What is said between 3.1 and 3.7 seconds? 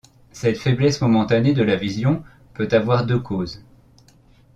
causes.